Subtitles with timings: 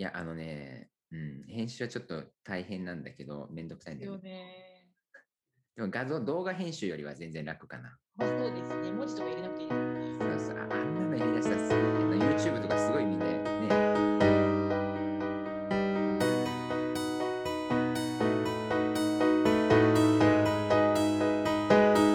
[0.00, 4.86] いや、あのね、うん、編集はちょっと大変なんだけど、めんどくさいんだよよね。
[5.76, 7.98] でも画像、動画編集よりは全然楽かな。
[8.16, 8.92] まあそうですね。
[8.92, 10.16] 文字とか入れなくていいですね。
[10.18, 13.40] そうそうああんなのやりだしたらすごい、YouTube とかすごいみんなね。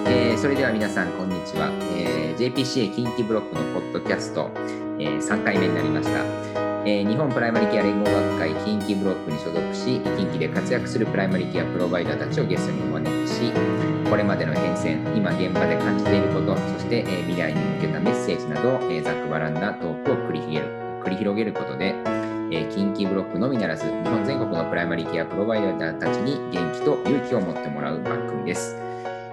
[0.08, 1.70] えーそれでは皆さん、こんにちは。
[1.96, 4.50] えー JPCA 近畿ブロックのポッドキャスト、
[5.00, 6.65] えー3回目になりました。
[6.88, 13.52] えー日本プライマリケア連合学会近畿ブロックに所属し、近畿で活躍するプライマリケアプロバイダーたちをゲストにお招きし、
[14.08, 20.66] これまでの変遷、今現場で感じていること、そして、えー未来に向けたメッセージなど、えーざっくばらんなトークを繰り広げる
[21.04, 21.96] 繰り広げることで、
[22.52, 28.78] え近畿ブロックのみならず、日本全国のプライマリケアプロバイダーたちに元気と勇気を持ってもらう番組です。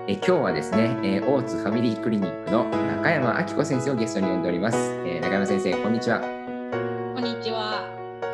[0.08, 4.78] え今日はですね、えー大津ファミリークリニックの中山明子先生をゲストに呼んでおります。
[5.04, 6.41] え中山先生、こんにちは。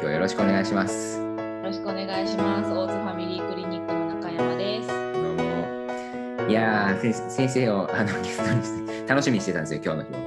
[0.01, 1.19] 今日はよろしくお願いします。
[1.19, 1.25] よ
[1.65, 2.71] ろしくお願いします。
[2.71, 4.87] 大津ファミリークリニックの中山です。
[4.87, 6.49] どうも。
[6.49, 10.19] いやー、先先生をあのゲストにして楽しみにしてたんですよ、今日の日を。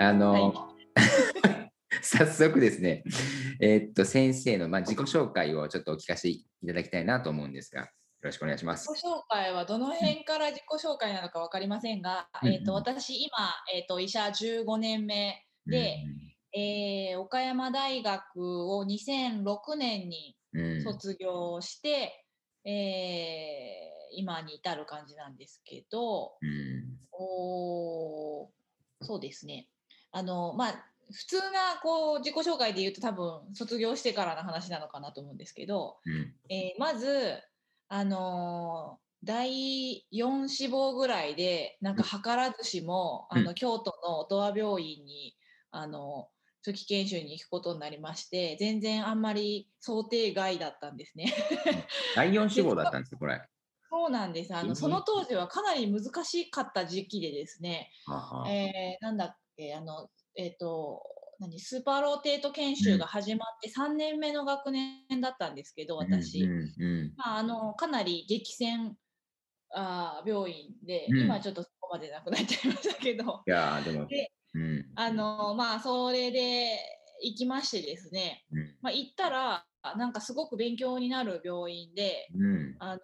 [0.00, 0.52] あの、はい
[2.02, 3.04] 早速ですね、
[3.60, 7.88] えーっと、先生の、まあ、自己紹介をちょっとお聞かせいただきたいなと思うんですが、よ
[8.22, 8.90] ろしくお願いします。
[8.90, 13.30] 自己紹介はどの辺から自己紹介なのか分かりませんが、うんえー、と私今、
[13.72, 15.98] えー、と医者15年目で、
[16.58, 22.24] えー岡山大学を2006年にうん、うん卒業して、
[22.64, 26.98] えー今に至る感じなんですけど、うん。
[27.12, 28.48] おー
[29.02, 29.68] そうですね。
[30.12, 36.34] あのまあ普通なこう自己紹介で言うと多分卒業してからの話なのかなと思うんですけど、うん。
[36.48, 37.38] えーまず
[37.88, 43.38] あのー第4志望ぐらいでなんか図らずしも、うん。
[43.38, 45.36] あの京都の音羽病院に
[45.70, 46.28] あの
[46.64, 51.32] 初期研修に行くことになりまして全然あんまり想定外だったんですね。
[52.14, 53.40] 第4志望だったんですよ、これ。
[53.90, 54.54] そうなんです。
[54.54, 57.90] あえーのその当時はかなり難しかった時期でですね、
[58.48, 61.02] えーなんだっけ、あの、えっ、と、
[61.38, 66.42] 何、スーパーローテート研修が始まって3年目の学年だったんですけど、私。
[66.42, 67.14] うんうん。
[67.16, 68.96] まあ、あの、かなり激戦
[69.70, 71.18] あー病院で、うん。
[71.20, 74.86] 今ちょっとそこまでなくなっちゃいましたけど、いやーでも、でうん。
[74.94, 76.78] あの、まあ、それで
[77.22, 78.76] 行きましてですね、うん。
[78.80, 79.64] まあ、行ったら、
[79.96, 82.76] なんかすごく勉強になる病院で、うん。
[82.78, 83.00] あの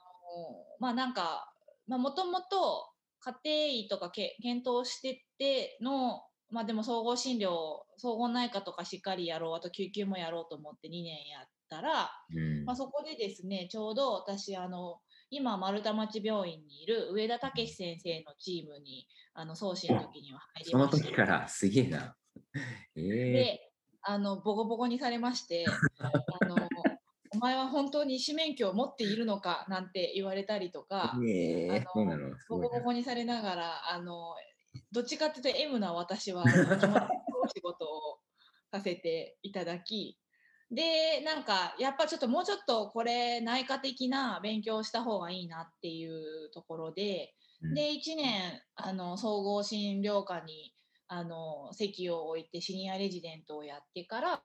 [0.81, 1.53] まあなんか
[1.87, 2.91] もともと
[3.21, 7.49] 家庭医とかけ検討しててのまあでも総合診療
[7.97, 12.65] 総合内科とかしっかりやろうあと救急もやろうと思って2年やったら、うん。
[12.65, 14.99] まあ、そこでですねちょうど私あの
[15.35, 22.17] 今丸太町病院にいる上田武先生のチームにあの送信の時には入りそのまして時からすげえな。
[22.97, 23.71] ええで
[24.03, 25.65] あのボコボコにされまして
[25.99, 26.57] あの
[27.35, 31.19] お前は本当に医師免許を持っているのかなんて言われたりとか。
[31.27, 34.37] ええあのボコボコにされながら、あの
[34.93, 38.19] どっちかっていうと M な私は仕事を
[38.71, 40.17] させていただき、
[40.75, 47.75] で、なんかやっぱちょっともうちょっとこれ内科的な勉強をした方がいいなっていうところで、うん。
[47.75, 50.75] で、1年あの総合診療科に
[51.09, 54.43] あの席を置いてシニアレジデントをやってから、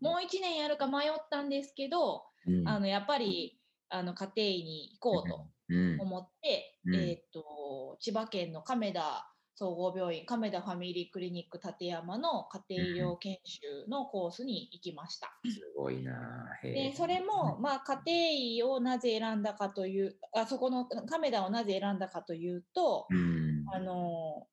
[0.00, 2.68] もう1年やるか迷ったんですけど、うん。
[2.68, 3.58] あのやっぱり
[3.88, 5.46] あの家庭医に行こうと。
[5.70, 6.00] うん。
[6.00, 6.94] 思って、うん。
[6.94, 15.36] えーっと千葉県の亀田総合病院亀田ファミリークリニック立山の家庭医療研修のコースに行きました。
[15.44, 16.46] すごいな。
[16.62, 23.64] でそれも、まあ、家庭医をなぜ選んだかというあそこの亀田をなぜ選んだかというと、うん。
[23.74, 24.46] あの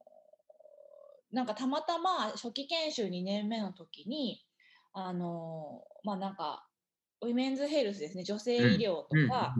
[1.31, 4.43] なんかたまたま初期研修2年目の時に
[4.93, 6.65] あのまあなんか
[7.21, 9.53] ウィメンズヘルスですね女性医療とか、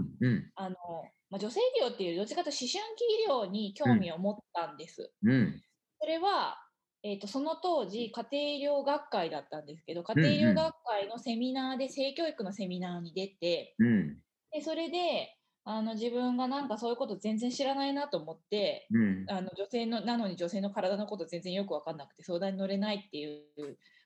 [0.56, 0.76] あの、
[1.36, 5.12] まあ、女性医療っていうどっちかというと思春期医療に興味を持ったんです。
[5.24, 5.62] うん。
[6.00, 6.58] それは、
[7.04, 14.18] えー、とその当時家庭医療学会だったんですけど家庭医療学会のセミナーで性教育のセミナーに出てうん。
[14.54, 15.36] でそれで
[15.66, 19.26] あの自分がなんかそういうこと全然知らないなと思ってうん。
[19.28, 23.42] あの女性のなのに女性の体のこと全然よく分かんなくて相談に乗れないっていう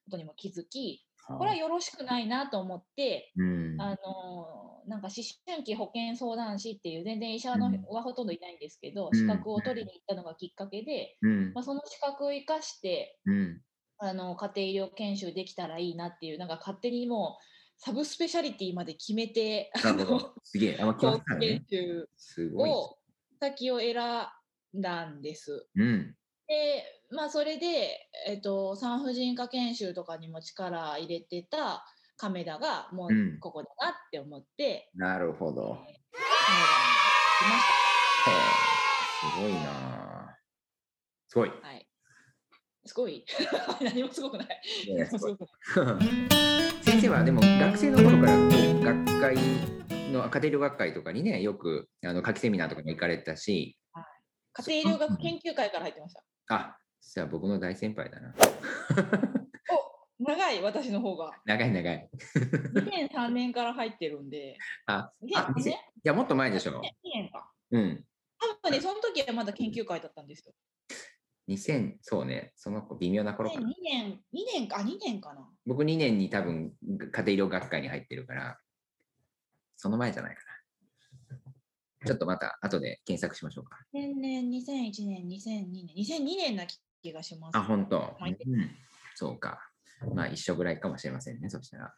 [0.05, 3.79] ことにも気づきこれはよろしくないなと思ってうん。
[3.79, 13.61] あのなんか思春期保健相談士っていう全然医者のうんはほとんどいないんですけど、うん資格を取りに行ったのがきっかけで、うんまあ、その資格を生かしてうん
[13.99, 17.43] あの家庭医療研修できたらいいなっていうなんか勝手にもう
[17.81, 20.33] サブスペシャリティまで決めてなるほど。
[20.43, 20.77] すげえ。
[20.81, 21.65] あ、まあ、来ま研ね。
[21.69, 22.69] 修すごい。
[22.69, 22.97] を
[23.39, 23.95] 先を選
[24.77, 25.67] んだんです。
[25.75, 26.15] うん。
[26.47, 31.85] でまあそれで、えっと産婦人科研修とかにも力入れてた
[32.19, 35.77] 亀田がもううんここだなって思って、なるほど。
[35.79, 35.95] 亀田に
[37.39, 37.63] 来まし
[38.27, 38.35] へえ、
[39.31, 40.37] すごいな。
[41.29, 41.51] すごい。
[41.51, 41.67] た。
[41.67, 41.87] はい。
[42.85, 43.25] すごい
[43.81, 44.61] 何もすごくない。
[46.83, 48.43] 先生はでも学生の頃からこ
[48.81, 49.35] う学会
[50.11, 53.77] の家庭療学会とかにねよくあの夏季セミナーとかに行かれてたし
[54.53, 56.23] 家庭療学研究会から入ってました。
[56.49, 58.33] あじゃあ僕の大先輩だな
[59.71, 61.31] お長い、私の方が。
[61.45, 62.09] 長い長い。
[62.73, 64.57] 2003年から入ってるんで。
[64.85, 66.81] あねあいねやもっと前でしょ。
[66.81, 66.81] 2
[67.13, 67.49] 年か。
[67.71, 68.05] うん。
[68.39, 70.53] 多分ね、その時はまだ研究会だったんですよ。
[71.47, 72.53] 2000そうね。
[72.55, 75.47] その子微妙な頃か2な年、2年か、2年かな。
[75.65, 78.59] 僕2年に多分家庭医療学会に入ってるから
[79.75, 82.05] その前じゃないかな。
[82.05, 83.79] ちょっとまた後で検索しましょうか。
[83.93, 86.65] 2000年、2001年、2002年、2002年な
[87.01, 87.57] 気がします。
[87.57, 88.71] あ本当、はいうん、
[89.15, 89.68] そうか
[90.13, 91.93] まあ一緒ぐらいかもしれませんねそしたら。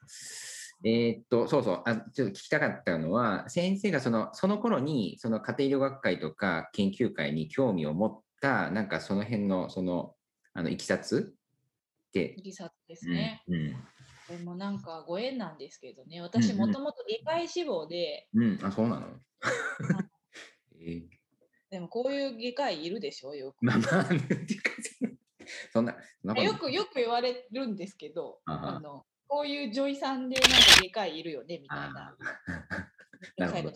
[0.83, 10.15] えーっとそうそうあちょっと聞きたかったのは先生がそのその頃にその家庭医療学会とか研究会に興味を持ったなんかその辺のその
[10.53, 11.35] あのいきさつ？
[12.09, 12.33] って。
[12.37, 13.43] いきさつですね。
[13.47, 13.75] うん
[14.29, 16.57] でもなんかご縁なんですけどね、私うんうん。
[16.69, 19.07] もともと外科医志望で、うん、うん、あそうなの？
[20.79, 21.03] えー。
[21.69, 23.61] でもこういう外科医いるでしょ、よく。
[23.61, 24.70] まあまあ、っていうか
[25.71, 32.15] そんな、そんなよくよく言われるんですけど、あはあのこういう女医さんでなんか外科医いるよねみたいな。
[33.37, 33.71] なるほど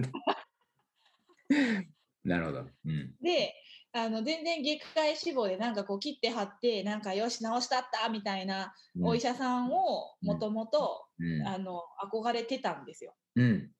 [0.00, 0.10] な。
[2.24, 2.66] なるほど。
[2.86, 3.14] うん。
[3.20, 3.54] で
[3.92, 8.72] あの全然外科医志望でなんかこう切って貼ってなんかよし治したったみたいな
[9.02, 11.06] お医者さんをもともと
[12.10, 13.14] 憧れてたんですよ。
[13.36, 13.70] うん。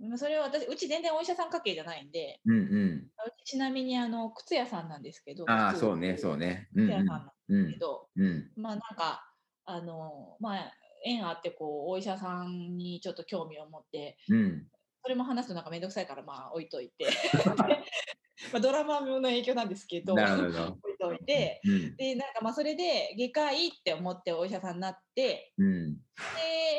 [0.00, 2.54] まあそれは私うち全然お医者さん家系じゃないんでうん。
[2.54, 3.10] うん。
[3.26, 6.68] うちちなみにあの靴屋さんなんですけどああ、靴そうね、そうね。
[6.74, 6.86] うん。
[6.86, 7.78] 靴屋さんなんでうんすけ。
[7.78, 8.50] ど、うん。
[8.56, 9.26] まあなんか
[9.66, 10.72] あのまあ
[11.04, 14.66] 縁あってこうお医者さんにちょっと興味を持ってうん。
[15.02, 17.06] それも話すとなんかめんどくさいからまあ置いといて
[18.52, 20.78] まあドラマの影響なんですけどなるほど。
[20.82, 21.96] 置いといてうん。
[21.96, 25.94] でなんかまあそれで外科医って思ってお医者さんになってうん。
[25.94, 26.00] で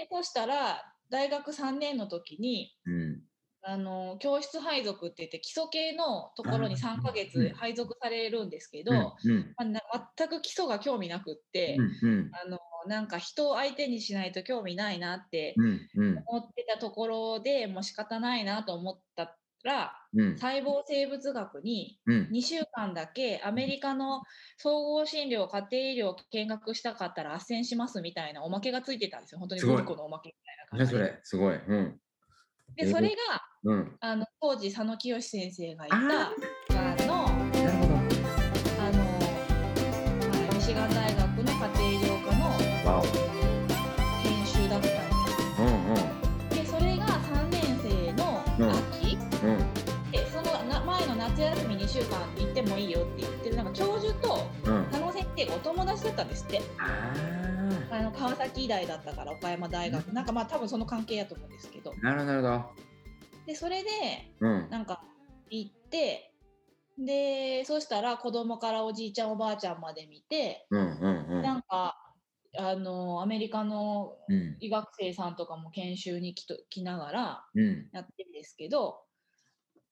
[0.10, 3.11] そしたら大学3年の時にうん。
[3.64, 9.54] あの教室配属って言って基礎系のところに3ヶうん月配属されるんですけど、うん。
[9.56, 9.82] まあな
[10.18, 12.32] 全く基礎が興味なくって、うん。
[12.34, 15.56] あのなんか人を相手にしないと興味ないなって。
[16.28, 20.38] 思ってたところでもう仕方ないなと思ったらうん。
[20.38, 22.30] 細胞生物学にうん。
[22.32, 24.24] 2週間だけアメリカの
[24.58, 31.56] 総合診療家庭医療を見学したかったら斡旋しますみたいなおまけがついてたんですよ本当にすごいグリコのおまけみたいな感じで何それ、すごい。
[31.56, 32.00] うん。
[32.76, 33.16] でそれが
[33.64, 33.96] うん。
[34.00, 37.28] あの当時佐野清先生がいあたあの。
[37.28, 37.30] あ
[38.92, 39.04] の、
[40.30, 42.42] はい、ミシガン大学の家庭医療科の。
[44.24, 44.98] 研修だったんです
[45.60, 45.68] うん。
[45.68, 45.96] うん。
[46.50, 50.12] でそれが3年生の秋、うん。
[50.12, 54.92] でそのな前の夏休み2週間行ってもいいよって言ってなんか教授とうん。
[55.36, 57.14] 佐野先生がお友達だったんですってあ
[57.92, 62.06] あの川崎医大だったから岡山大学なんかまあ多分その関係やと思うんですけどあ。
[62.06, 62.66] なるほど、
[63.46, 63.90] でそれで
[64.40, 64.48] ど。
[64.48, 64.70] うん。
[64.70, 65.04] なんか
[65.50, 66.34] 行って
[66.98, 70.80] でそしたら子供からおじいちゃんおばあちゃんまで見てうん。
[70.80, 71.38] うん。
[71.38, 71.42] うん。
[71.42, 71.98] なんか
[72.58, 74.58] あのアメリカのうん。
[74.60, 77.90] 医学生さんとかも研修に来と来ながらうん。
[77.94, 79.02] やってるんですけど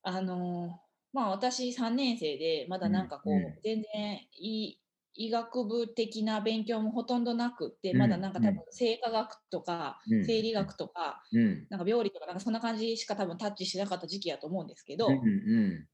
[0.03, 0.79] あの
[1.11, 4.78] まあ私3年生でまだなんかこう、うんうん全然医
[5.15, 11.67] 医学部的な勉強もほとんどなくって、うんまだなんか多うん分生化学とか、うん生理学とかうん。
[11.69, 15.09] なんか病理とかなんかそんな感じしか多分タッチしてなかった時期やと思うんですけど。
[15.09, 15.15] ま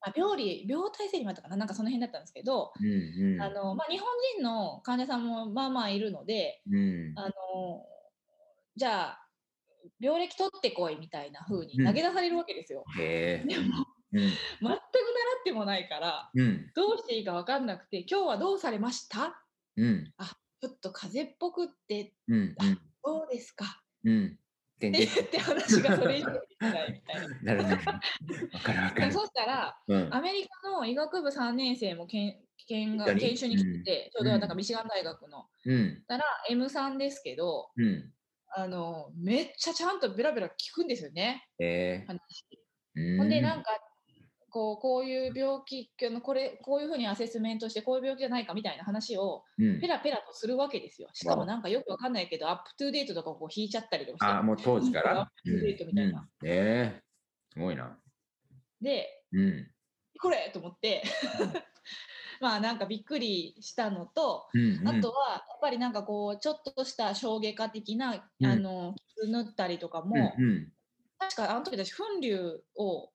[0.08, 2.72] あ、病理病態生理もあったかななんかその辺だったんですけど。
[3.40, 4.08] あのまあ、日本
[4.38, 7.14] 人の患者さんもまあまあいるのでうん。
[7.16, 7.32] あの
[8.76, 9.22] じゃあ
[10.00, 12.84] 病歴取ってこいみたいな風にうん投げ出されるわけですよ。
[12.98, 13.95] でもうん。
[14.22, 14.78] 全く習っ
[15.44, 16.72] てもないからうん。
[16.76, 19.46] どうしていいか分かんなくて今日はどうされました？
[19.78, 20.14] うん。
[20.62, 22.56] ちょっと風邪っぽくってうん。
[23.04, 23.84] どうですか？
[24.04, 24.40] うん。
[24.80, 27.28] 全ってって話がそれ以上できないみたいな。
[27.44, 27.76] なるほど。
[27.76, 29.12] わかるわかる。
[29.14, 30.14] そしたらうん。
[30.14, 35.46] アメリカの医学部3年生も研研が一緒に研修に来てて、ちょうどうんなんかミシガン大学の。
[35.66, 36.04] うん。
[36.08, 38.12] だから M3 ですけどうん。
[38.58, 42.06] あのめっちゃちゃんとベラベラ聞くんですよねええ。
[42.08, 42.20] 話。
[42.96, 43.18] うん。
[43.20, 43.72] ほんでなんか
[44.56, 51.10] こうこういう病気あのこれこういうふうにアセスメントしてこういう病気じゃないかみたいな話をうんペラペラとするわけですよ。
[51.12, 54.38] しかもなんかよくわかんないけど UpToDate とかをこう引いちゃったりとかして。
[54.38, 55.20] あ、もう当時から？
[55.20, 56.30] UpToDate みたいな。
[56.42, 57.02] うんええ。
[57.52, 57.98] すごいな。
[58.82, 59.68] でうん。
[60.22, 61.04] これと思って
[62.40, 70.72] まあなんかびっくりしたのと、うんうんあとはやっぱりなんかこうちょっとした衝撃化的な、うんあの傷塗ったりとかも、うんうん
[71.18, 73.10] 確かあの時私粉瘤を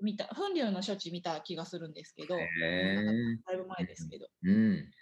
[0.00, 4.92] 見た粉瘤の処置見た気がするんですけど、だいぶ前ですけど、うん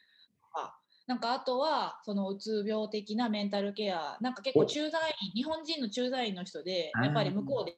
[0.56, 4.66] あなんかあとはそのうつ病的なメンタルケアなんか結構お。
[4.66, 7.76] 駐在員日本人の駐在員の人でやっぱり向こうで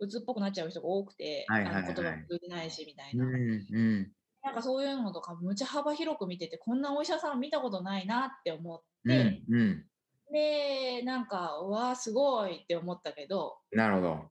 [0.00, 1.84] うつっぽくなっちゃう人が多くて、はいはいはい。
[1.84, 4.12] あの言葉も通じないしみたいうんな、うん。
[4.42, 9.84] なんかそういうのとかむちゃ幅広く見ててこんなお医者さん見たことないなって思っうて、んうん。
[10.32, 13.58] でなんかうわあすごいって思ったけど。
[13.72, 14.30] なるほど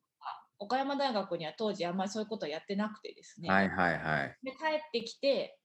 [0.60, 5.58] 岡山大学には当時あんまりそういうことやってなくてですね、はいはいはいで帰ってきて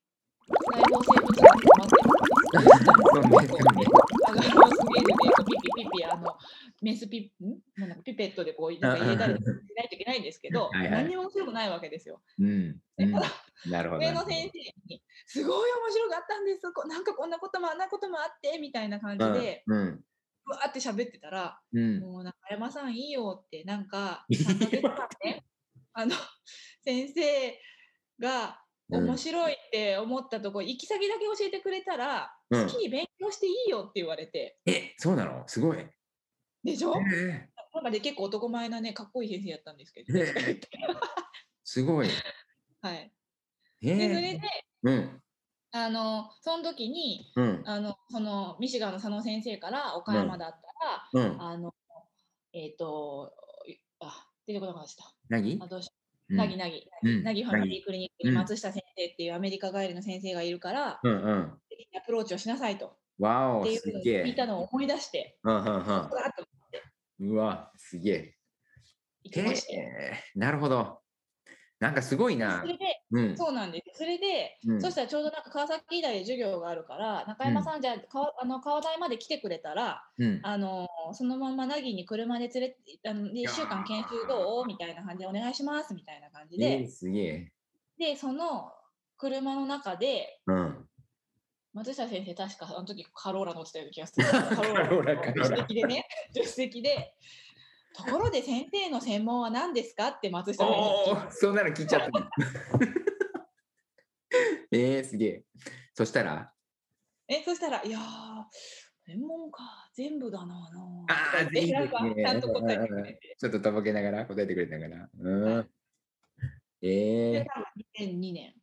[0.46, 2.92] 細胞生物学を待ってるんですよ。
[4.26, 6.36] そうねあのスメールでピピピピあの
[6.82, 9.40] メスピんなんだかピペットでこうなんか入れたりし
[9.76, 12.20] ないといけないんですけど、はいはい何にも面白くないわけですよ。
[12.38, 13.12] うんうん
[13.70, 20.04] なるほど上野先生に「すごい面白かったんですこなんかこんなこともあんなこともあって」みたいな感じで、うんうんう
[20.46, 22.00] わーって喋ってたらうん。
[22.00, 25.44] もう中山さんいいよってなんか3ヶ月間ね。
[25.94, 26.14] あの
[26.84, 27.60] 先生
[28.18, 28.60] が
[28.90, 29.06] うん。
[29.06, 32.66] 面白いって思ったとこ、行き先だけ教えてくれたら、うん。
[32.66, 34.58] 好きに勉強していいよって言われて。
[34.66, 35.48] えそうなの？
[35.48, 35.78] すごい。
[35.78, 35.90] へ
[36.62, 36.92] でしょ？
[37.14, 40.26] えなんかね結構男前なねかっこいい先生やったんですけど、ね
[41.64, 42.08] すごい。
[42.82, 43.12] はい、
[43.82, 45.22] へでそれでえうん
[45.76, 47.62] あのその時にうん。
[47.66, 50.50] あのそのミシガンの佐野先生から岡山だっ
[51.12, 51.42] たら、うん。
[51.42, 51.74] あの
[52.52, 53.32] えっ、と
[53.98, 55.12] あ出てこなかった。
[55.28, 55.58] 何？
[55.60, 55.90] あどうし
[56.30, 56.36] うん。
[56.36, 57.24] なぎなぎ、うん。
[57.24, 61.58] なぎファミリークリニックにうん松下先生っていうアメリカ帰りの先生がいるから、うんうん。
[61.96, 62.96] アプローチをしなさいと。
[63.18, 64.24] わおっていうのをすげえ。
[64.24, 66.08] 聞いたのを思い出して、うんうん
[67.20, 68.34] うわすげえ。
[69.24, 69.66] 行きまし
[70.36, 71.03] なるほど
[71.84, 72.62] なんかすごいな。
[72.62, 73.36] それで、うん。
[73.36, 73.98] そうなんです。
[73.98, 74.80] それで、うん。
[74.80, 80.40] そしたらちょうどなんか川崎医大で授業があるから、中山さん、じゃあ川あの川台まで来てくれたら、うん。
[80.42, 82.76] あのそのまま凪に車で連れて、
[83.06, 84.66] あので1週間研修どう？
[84.66, 87.52] みたいな感じでお願いしますみたいな感じで、えーすげえ。
[87.98, 88.72] で、その
[89.18, 90.88] 車の中で、うん。
[91.74, 94.24] 松下先生、確かあの時カローラ乗ってたような気がする。
[94.30, 95.22] カローラ。
[95.22, 97.14] 助手席でね、助手席で、
[97.94, 100.86] ところで先生の専門は何ですかって松下先生に。
[100.86, 102.26] 聞いたおおそんなの聞いちゃったの。
[104.72, 105.44] えー、すげえ。
[105.94, 106.52] そしたら？
[107.28, 108.02] え、そしたら、いやー、
[109.06, 113.36] 専門か、全部だなあなああ、とか言っていいなんかですねちゃんと答えてくれて。
[113.38, 115.08] ちょっととぼけながら答えてくれたから。
[115.16, 115.42] うん。
[115.58, 115.68] はい。
[116.82, 117.66] えでえ、多分
[118.10, 118.54] 2002年、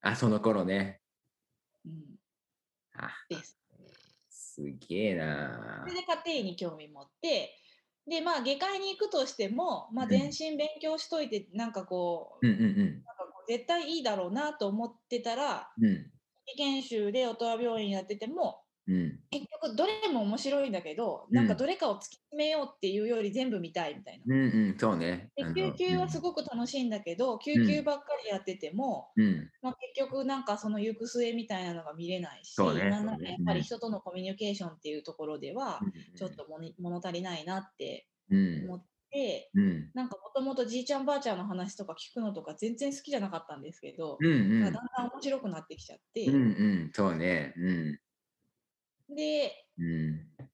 [0.00, 1.00] あ、その頃ね。
[1.86, 2.18] うん、
[2.94, 3.56] あ、です。
[4.28, 7.56] すげえなそれで家庭に興味持って、
[8.06, 15.84] で、まあ、外科医に行くとしても、まあ、うん全身勉強しといて、なんかこう、うんうんなんかこう絶対いいだろうなと思ってたら、うん。
[15.86, 16.12] うん。
[16.56, 19.20] 研修で音羽病院やってても、うん。
[19.30, 24.34] 結局どれも面白いんだけど、なんかどれかを突き詰めようっていうより全部見たいみたいな。
[24.34, 25.30] うんうん、そうね。
[25.36, 29.50] で救急はすごく楽しいんだけど、救急ばっかりやってても、うん。
[29.62, 36.46] まあ、結局なんかその行く末みたいなのが見れないし、ねねやっぱり人とのコミュニケーションっていうところではうんちょっと
[36.78, 38.64] 物足りないなってうん。
[38.64, 39.90] 思って、うん。
[39.94, 44.60] なんかもともとじいちゃんばあちゃんの話とか聞くのとか全然好きじゃなかったんですけど、うんうん。
[44.60, 47.52] だんだん面白くなってきちゃって、うんうん、そうね。
[47.56, 47.98] うん。
[49.14, 50.46] でうん。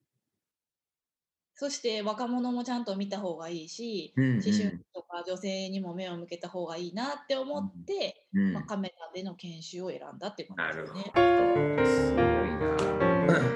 [1.54, 11.86] そして若者もちゃんと見た方がいいし、うんうん思春期とか女性にも目を向けた方がいいなって思って、うんまあ、カメラでの研修を選んだっていうなる感じですほねど。。
[11.86, 13.48] すごいな。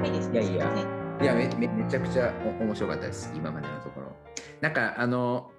[0.00, 4.14] はいですねいやいやいやめめめちゃくちゃお面白かったです、今までのところ。
[4.60, 5.50] なんか、あの、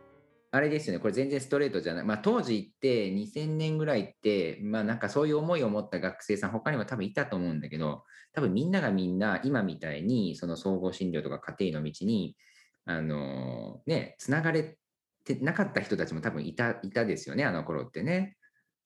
[0.52, 2.06] あれですよね、これ全然ストレートじゃない。
[2.06, 12.38] まあ、当時って2000年ぐらいって、まあ、なんかそういう思いを持った学生さん、他にも多分いたと思うんだけど、多分みんながみんな、今みたいに、その総合診療とか家庭の道に、
[12.86, 14.78] あのね、つながれ
[15.26, 18.38] てなかった人たちも多分いたいたですよね、あの頃ってね。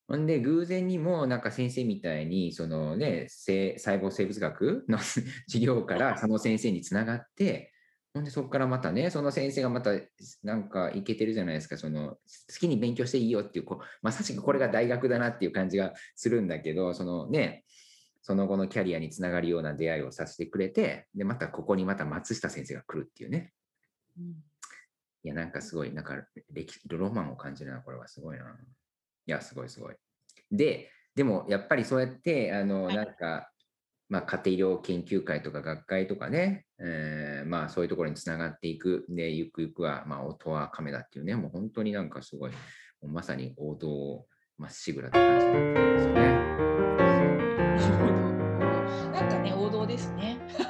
[0.07, 4.97] ほんで、偶然にも、なんか先生みたいに、そのね、細胞生物学の
[5.47, 7.71] 授業からその先生につながって、
[8.13, 9.91] ほんで、そこからまたね、その先生がまた、
[10.43, 12.17] なんかいけてるじゃないですか、その、好
[12.59, 17.63] きに勉強していいよっていう、こうまさしくこれが大学だなっていう感じがするんだけど、そのね、
[18.21, 23.53] その後のキャリアにつながるような出会いをさせてくれて、で、またここにまた松下先生が来るっていうね。
[24.17, 24.43] うん
[25.23, 26.15] いや、なんかすごい、なんか
[26.51, 28.43] 歴ロマンを感じるな、これはすごいな。
[28.43, 29.95] いや、すごいすごい。
[30.51, 33.50] で、でもやっぱりそうやって、あの、はいなんか、
[34.11, 39.05] まあ、家庭医療研究会とか学会とかね、えーまあそういうところにつながっていく。
[39.07, 42.51] で、ゆくゆくは、まあ、音はカメラっていうね、もう本当になんかすごい、
[43.07, 44.25] まさに王道を
[44.57, 45.51] まっしぐらって感じで
[45.99, 46.21] すよね。
[49.13, 50.37] なんかね、王道ですね。
[50.59, 50.63] い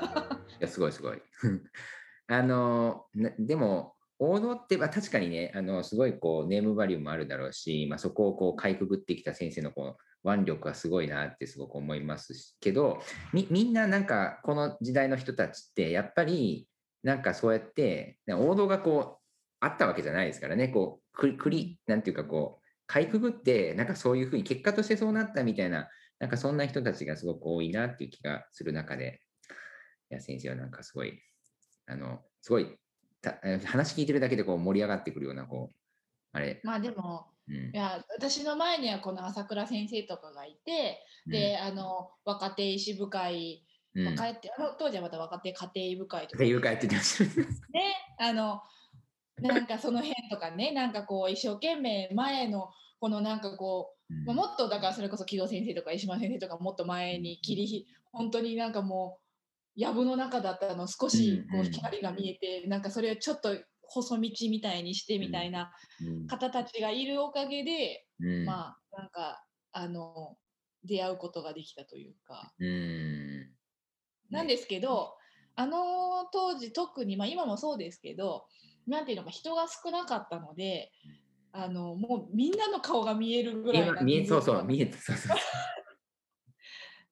[0.60, 1.20] や、すごいすごい。
[2.28, 13.01] あの、なでも、王道って、まあ、確かにね、あのすごいこうネームバリューもあるだろうし、まあ、そこをこうかいくぐってきた先生のこう腕力がすごいなってすごく思いますけど
[13.34, 16.68] みんななんかこの時代の人たちってやっぱり
[17.04, 19.22] なんかそうやって王道がこう
[19.60, 20.68] あったわけじゃないですからね。
[20.68, 29.22] こうくりくりなんていうかこうかいくぐってなんかそういうふうに結果としてそうなったみたいななんかそんな人たちがすごく多いなっていう気がする中で
[30.12, 31.20] いや先生はなんかすごい
[31.88, 32.78] あのすごい
[33.66, 35.75] 話聞いてるだけでこう盛り上がってくるようなこう
[36.34, 36.62] あれ。
[36.63, 37.56] まあでも、うん。
[37.56, 43.64] いや私の前にはこの朝倉先生とかがいて、であの若手医師部会、
[43.96, 46.38] うん、若手あの当時はまた若手家庭医部会とか。
[46.38, 47.42] っていうかって言ってました。
[47.44, 47.56] ね。
[48.20, 48.62] あの
[49.40, 52.70] なんかその辺とかねなんかこう一生懸命前の
[53.00, 59.22] このなんかこう、まあ、もっとだからそれこそ木戸先生とか石間先生とかもっと前に切りひ本当になんかもう
[59.76, 63.56] 藪の中だったの少しこう光が見えて、なんかそれをちょっと
[63.92, 65.72] 細道みたいにしてみたいな
[66.06, 66.28] うん。
[66.28, 68.46] 方たちがいるおかげで、うん。
[68.46, 70.38] まあなんかあの
[70.84, 72.54] 出会うことができたというか。
[72.60, 73.52] うん。
[74.30, 75.16] なんですけど、
[75.56, 78.46] あの当時特に、まあ、今もそうですけど
[78.88, 80.92] なんていうのか人が少なかったので
[81.52, 85.38] あのもうみんなの顔が見えるぐらいな見えそうそう見えてそうそう。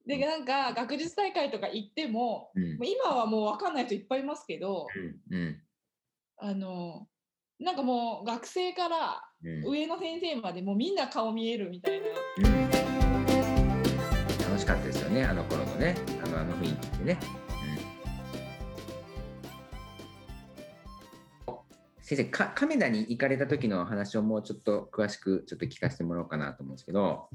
[0.08, 2.78] でなんか学術大会とか行っても、うん。
[2.78, 4.88] まあ今はもう分かんない人いっぱいいますけど
[5.30, 5.62] うんうん
[6.42, 7.06] あの
[7.60, 12.08] なんかもう学生からうん上の先生までもうみんな顔見えるみたいな。
[12.08, 12.70] うん
[14.40, 17.20] 楽しかったですよねあの頃のねあのあの雰囲気ってね。
[17.84, 17.90] うん
[22.02, 27.30] 先生か亀田に行かれた時の話をもうちょっと詳しくちょっと聞かせてもらおうかなと思うんですけど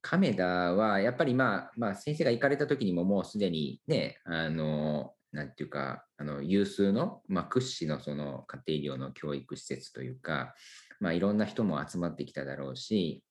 [0.00, 10.54] 亀田はやっぱりまあ、まあ、先生が行かれた時にももうすでにねあのなんていうかあの有数の、まあ、屈指のその家庭医療の教育施設というか、
[11.00, 13.22] まあ、いろんな人も集まってきただろうし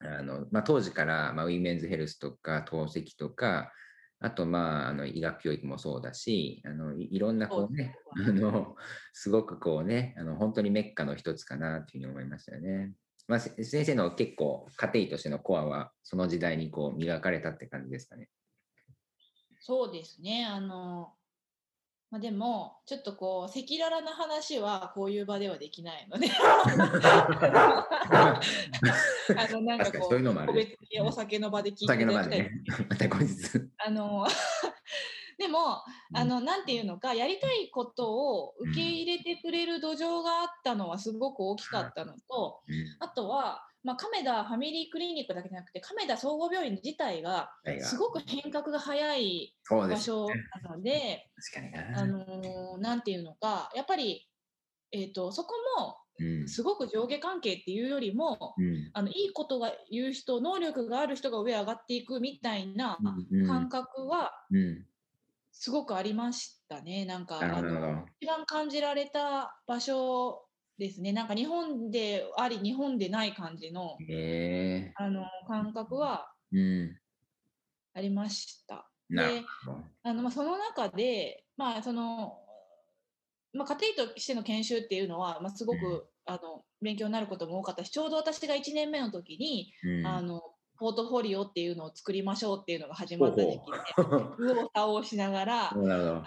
[0.00, 3.72] あの、まあ、当時から、まあ、ウィメンズヘルスとか透析とか
[4.20, 8.76] あと、まあ、あの医学教育もそうだしあのいいろんなこうねあの
[9.12, 12.92] すごくこうねあの本当にメッカの一つかなというふうに思いましたよね。
[13.28, 18.28] まあ、せ先生の結構家庭医としてのコアはその時代にこう磨かれたって感じですかね。
[19.66, 20.46] そうですね。
[20.46, 21.15] あの、
[22.10, 26.62] まあ、でも、ちょっとこう、赤裸々な話はこういう場ではできないので、 あ
[29.50, 32.38] の、なんかこう、個別にお酒の場で聞いおていただきたい。
[32.38, 33.26] ね、また後日。
[33.84, 34.24] あの、
[35.36, 35.82] でも、
[36.14, 50.34] あの、なんていうのか、やりたいことを受け入れてくれる土壌があったのはすごく大きかったのと、うんあとは、まあ、亀田ファミリークリニックだけじゃなくて、亀田総合病院自体がはいすごく変革が早い場所ね。
[50.64, 52.00] なので、確かにな。
[52.00, 54.28] あのーていうのか、やっぱり、
[54.90, 62.98] えー、とそこもうんすごく上下関係っていうよりも、うんあのいいことが言う人、能力がある人が上上がっていくみたいな
[63.30, 64.84] うん感覚はうん
[65.52, 67.04] すごくありましたね。
[67.04, 70.45] なんかあなるほどの一番感じられた場所
[70.78, 71.12] ですね。
[71.12, 76.98] なんか日本であり、日本でない感じのへえあの感覚はうん。
[77.94, 78.90] ありました。
[79.08, 79.84] なでるほど。
[80.02, 82.38] あのまあ、その中で、まあその
[83.52, 90.42] まあ、家庭医としての研修っていうのは、まあ、すごく、うんあの勉強になることも多かったしちょうど私が1年目の時に、うんあの
[90.78, 93.60] ポートフォリオっていうのを作りましょうっていうのが始まった時期で
[94.38, 96.20] 右往左往しながら なるほど。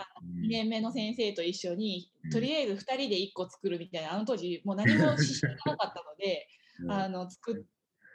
[0.43, 2.29] 2年目の先生と一緒に、うん。
[2.31, 6.47] とりあえず2人で1個作るみたいなあの当時もう何も知らなかったので
[6.81, 6.91] うん。
[6.91, 7.65] あの作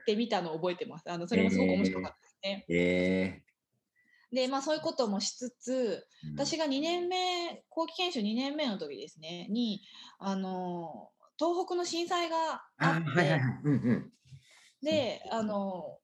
[0.03, 1.11] ってみたのを覚えてます。
[1.11, 2.65] あのそれもすごく面白かったですね。
[2.69, 3.43] え
[4.33, 9.81] でまあそういうこともしつつー私が2年目後期研修2年目の時ですねに
[10.19, 13.61] あの東北の震災がああって、はいはいはい。
[13.65, 14.13] うんうん。
[14.83, 15.99] であの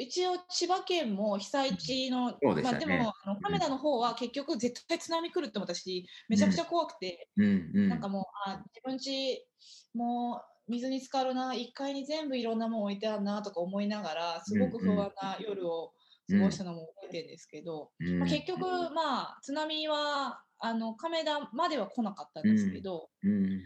[0.00, 2.62] 一応千葉県も被災地の、でね。
[2.62, 7.88] まあ、でもあの亀田の方は結局絶対津波来るって私めちゃくちゃ怖くて、うんうん。
[7.90, 9.46] なんかもうあ自分家
[9.92, 15.92] もう水に浸かるな1階に全部いろんなもん置いてあるなとか思いながらすごく不安な夜を
[16.30, 18.18] 過ごしたのも覚えてるんですけど、うん。
[18.20, 18.62] まあ、結局、
[18.94, 23.60] まあ、津波はあの亀田までは来なかったんですけど、うん。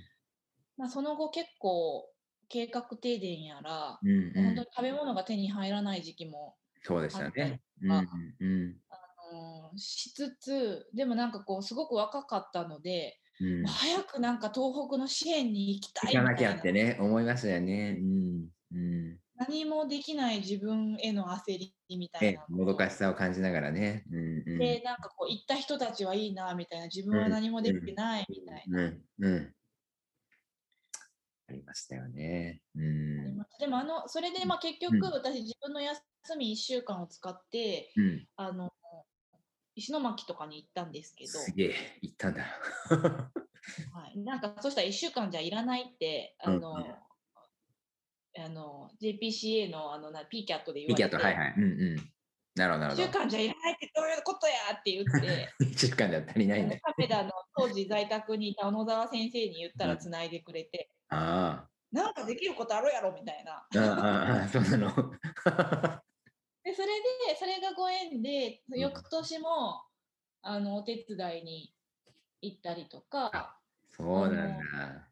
[0.77, 2.09] まあ、その後結構
[2.55, 7.61] 計画停電やら、うんうん本当に食べ物が手に入らない時期も、そうでしたね。
[7.83, 8.05] うんあ
[8.41, 8.77] うんうん
[9.77, 13.67] しつつでもなんかこうすごく若かったので、うん。
[13.67, 17.97] 早くなんか東北の支援に行きたい行かなきゃってね、思いましたよね。
[17.99, 19.19] うんうん。
[19.37, 24.05] 何もできない自分への焦りみたいねな、もどかしさを感じながらね。
[24.13, 29.37] うんうん、でなんかこう行った人たちはいいなみたいな自分は何もできてないみたいな、うんうん。
[29.37, 29.64] あ
[31.55, 32.61] りましたよね。
[32.75, 33.39] うん。
[33.59, 36.03] でもあのそれでまあ結うん局私自分の休
[36.39, 38.27] み1週間を使ってうん。
[38.37, 38.73] あの
[39.77, 42.45] 石巻とかに行ったんですけど、すげえ、行ったんだ。
[43.93, 46.95] はい、なんかそしたら1週間じゃいらないってあの、うんうん
[48.37, 51.55] あの JPCA のあのな PCAT で言われてピキャット、はいはい。
[51.57, 51.97] うんうん。
[52.57, 53.09] なるほど、なる1週。
[53.11, 56.77] 間じゃいらないってどういうことやって言って 1週間では足りないんだ。
[56.81, 63.53] 亀田の当時在宅にいた小野沢先生に言ったらうんつないでくれて、あなんかできることあるやろみたいな。
[63.53, 64.89] あ、ああ、ああ、そうなの。
[66.65, 69.85] でそれでそれがご縁でうん翌年も、
[70.43, 71.75] あのお手伝いに
[72.43, 75.09] 行ったりとかそうなんだ。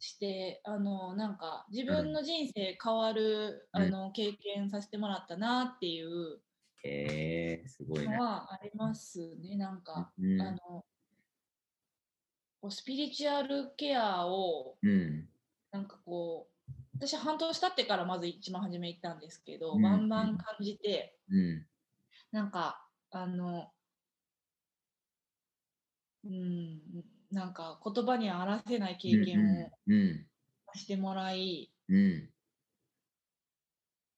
[0.00, 6.40] してあのなんか自分の人生変わる、うんあの経験させてもらったなっていう
[6.82, 8.22] へえすごいねの。
[8.22, 10.58] はありますねなんか、うんあの
[12.60, 15.28] こうスピリチュアルケアをうん。
[15.74, 21.66] なんかこう私半年経ってからまず一番初め行ったんですけど、うんバンバン感じてうん。
[22.30, 23.72] なんかあの
[26.24, 26.80] うん
[27.32, 30.26] なんか言葉には表せない経験をうん。
[30.76, 31.96] してもらい、うん。
[31.96, 32.30] うん。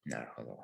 [0.04, 0.58] なるほど。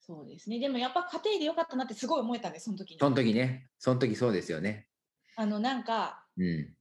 [0.00, 4.88] そうですねでもやっぱ家庭でよかったなってすごい思えたんですその時にその時ね、その時そうですよね。
[5.36, 6.75] あのなんかうん。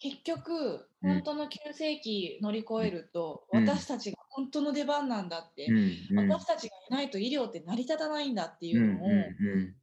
[0.00, 6.18] 結局うん本当の急世紀乗り越えると、うん私たちが本当の出番なんだって、うん。
[6.18, 6.28] うん。
[6.28, 8.90] 私たちがいないと医療って成り立たないんだっていうん。
[8.96, 9.76] うのを、うん。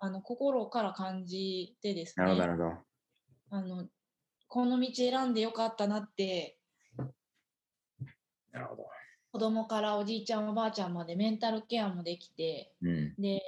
[0.00, 2.24] あの心から感じてですね。
[3.50, 3.86] あの
[4.48, 6.58] この道選んでよかったなって
[8.50, 8.86] なるほど。
[9.32, 13.14] 子供からおじいちゃんおばあちゃんまでメンタルケアもできてうん。
[13.18, 13.42] で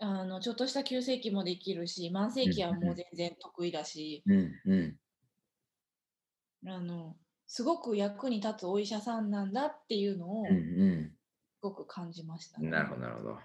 [0.00, 4.52] あのちょっとした急性期もできるし慢性期はもう全然得意だし、うん。
[4.66, 4.96] うん。
[6.66, 11.16] あのすごく役に立つお医者さんなんだっていうのをうすん。
[11.60, 12.70] ごく感じました、うん。
[12.70, 13.38] なるほど、なるほど。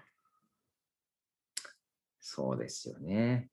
[2.20, 3.50] そうですよね。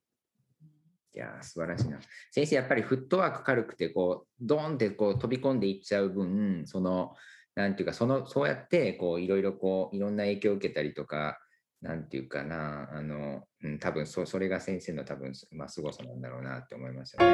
[1.14, 1.98] いやー、素晴らしいな。
[2.30, 7.14] 先生、やっぱりフットワーク軽くて、こう、ドーンってこう飛び込んでいっちゃう分、その、
[7.54, 11.38] なんていうか、その、そうやって、こう、いろいろこう、いろんな影響を受けたりとか、
[11.80, 17.26] なんていうかな、あの、うん、多分そ、それが先生の多分、まあ、凄さなんだろうなって思いますよね。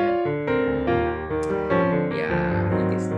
[2.14, 2.28] いや、
[2.82, 3.16] いいですね。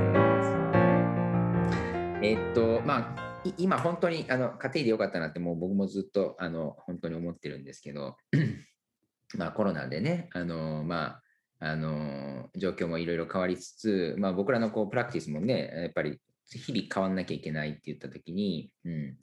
[2.23, 3.27] えっと、まあ、
[3.59, 8.17] 今本当にあの家庭でよかったなってもう僕もずっとあの本当に思ってるんですけど
[9.39, 11.23] まあコロナでねあのまあ
[11.59, 16.19] あの状況もいろいろ変わりつつ、まあ、僕らのこうプラクティスもねやっぱり
[16.51, 19.17] 日々変わんなきゃいけないって言った時に、うん、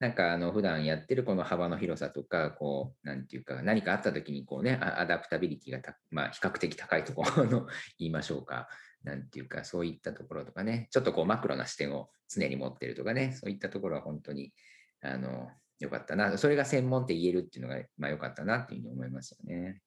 [0.00, 7.66] なんかあの普段やってるこの幅の広さとかこうなんていうか何かあった時にこうねアダプタビリティがた、まあ、比較的高いところの
[7.98, 8.68] 言いましょうか
[9.02, 14.52] なんていうか、そういったところとかね、ちょっとこうマクロな視点を常に持ってるとかね、そういったところは本当に、
[15.00, 16.36] あの、良かったな。
[16.36, 19.80] それが専門って言えるっていうのが、まあ良かったなっていうふうに思いますよね。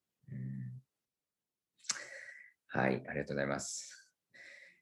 [2.67, 4.09] はい、ありがとうございます。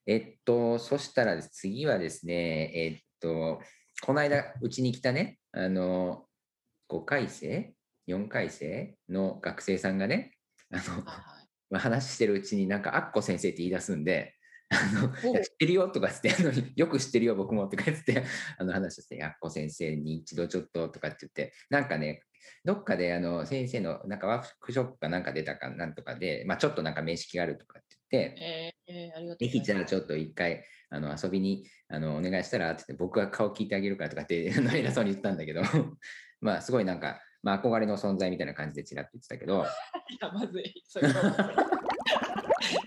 [0.05, 3.61] えっと、そしたら次はですね、えっと、
[4.01, 6.25] この間、うちに来たね、あの、
[6.89, 7.73] 5回生
[8.07, 10.37] ?4 回生の学生さんがね、
[10.71, 10.81] あ
[11.71, 14.35] の、話してるうちになんか、アッコ先生って言い出すんで、
[14.69, 15.09] あの
[15.43, 18.23] 知ってるよとかってあの、よく知ってるよ、僕もとか言って、
[18.57, 22.23] あの話をして、アッコ先生に一度ちょっととかって言って、なんかね、
[22.65, 34.43] どっかであの先生のなんかワークショップかなんか出たかなんとかで、まあ、ちょっとなんか面識があるとかって言って、えーえーありがとうぜひじゃあちょっと一回あの遊びにあのお願いしたらって言って、僕が顔聞いてあげるからとかって
[34.75, 35.61] 偉そうに言ったんだけど、
[36.41, 39.65] まあすごいなんか、まあ、憧れの存在みたいな感じでちらっと言ってたけど、
[40.09, 41.81] い やまずいそれは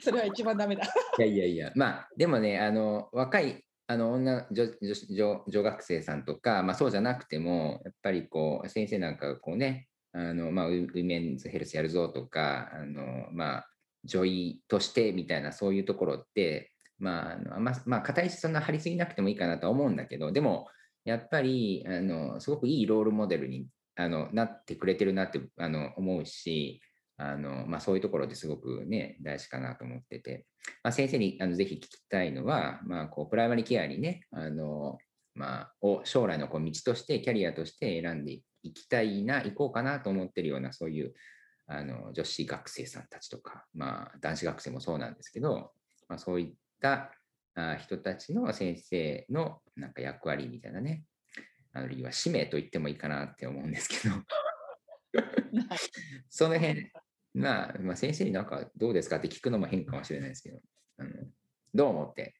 [0.00, 0.84] それは一番ダメだ。
[1.18, 13.66] いやいやいや、まあ、でもね、あの若いあの女女女女女学生さんとか、まあ、そうじゃなくても、やっぱりこう先生なんかがこうね、あのまあ、ウウィメンズヘルスやるぞとか、あのまあ、
[14.04, 16.73] 女医としてみたいな、そういうところって、
[17.04, 20.68] まあ、あのあまあ、硬いしそんな張りすぎなくてもいいかなとは思うんだけど、でも、
[21.04, 26.80] やっぱりあのすごくいいロールモデルにあのなってくれてるなってあの思うし、
[27.18, 30.46] あのまあ、そういうところですごくね、大事かなと思ってて、
[30.82, 34.96] まあ、先生にあのぜひ聞きたいのは、まあ、こうプライマリーケアにね、あの
[35.34, 41.12] まあ、を将来のこう道として、キャリアとして選んでいきたいな、行こうかなと思ってるような、そういう
[41.66, 45.72] あの女子学生さんたちとか、まあ、男子学生もそうなんですけど、
[46.08, 47.12] まあ、そういった
[47.54, 51.04] あ人たちの先生のなんか役割みたいなね、
[51.72, 54.14] あるいは使命と言ってもいいかなって思うんですけど、
[56.28, 56.90] その辺、
[57.34, 60.60] まあ、まあ、先生になんかどうですかって聞くのも変かもしれないですけど、
[60.98, 61.10] あの
[61.74, 62.34] どう思って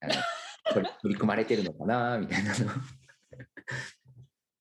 [0.00, 0.14] あの
[1.02, 2.66] 取り組まれてるのかなみたいなの。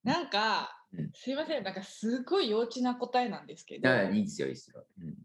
[0.04, 4.86] なんかうん、すいません、なんかすごい幼稚な答えなんですけど、あいいですよ、いいですよ。
[4.99, 5.15] うん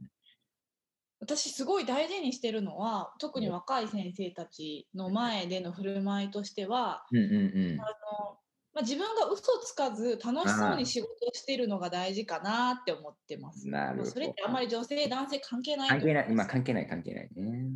[1.21, 8.39] 私すごい大事にしてるのは、特に若い先生たちの前での振る舞いとしては、うんうんあの
[8.75, 13.67] まあ、自分が嘘つかず楽しそうに仕事をしてるのが大事かなって思ってます。
[13.67, 13.73] うん。
[13.73, 14.11] なるほど。
[14.11, 17.71] それってあんまり女性、男性関係ない関係ない、と思うんです今関係ない、関係ないね。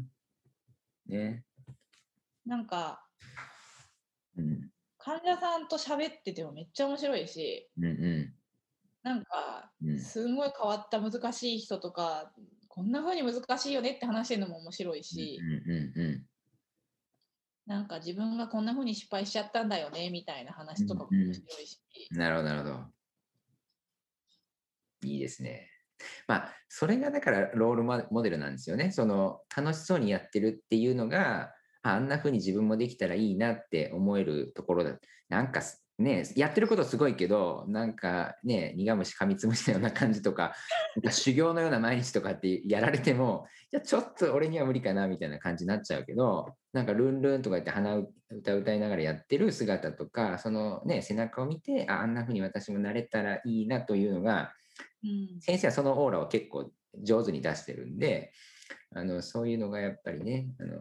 [1.07, 1.45] ね。
[2.45, 3.07] なんか
[4.37, 4.71] うん。
[4.99, 8.35] 患者さんと喋っててもめっちゃ面白いし、うんう
[9.03, 9.89] なんかん。
[9.89, 9.99] うん。
[9.99, 12.33] すごい変わった難しい人とか、
[12.81, 16.27] こんな風に難しいよねって話してるのも面白いし、うんうんうん
[17.67, 21.79] なんか自分がこんな風に失敗しちゃったんだよねみたいな話とかも面白いし、
[22.11, 22.19] うん。
[22.19, 22.85] なるほど、なるほど。
[25.05, 25.71] いいですね。
[26.27, 28.91] まあ、それがだからロールモデルなんですよね。
[28.91, 34.99] その楽しそうにやってるっていうのが、あんな風に自分もできたらいいなって思えるところだ。
[35.29, 35.63] なんか
[36.01, 40.55] ね、やってることすごいけど、なんかね、苦虫噛みつぶしたような感じとか、
[41.05, 54.55] か修行のような毎日とかってやられても、いや、ちょっと俺には無理かなみたいな感じになっちゃうけど、なんかルンルンとか言って鼻歌歌いながらやってる姿とか、そのね、背中を見て、ああんな風に私もなれたらいいなというのが、
[55.05, 55.41] うん。
[55.41, 56.71] 先生はそのオーラを結構
[57.03, 58.33] 上手に出してるんで、
[58.93, 60.79] あのそういうのがやっぱりねあの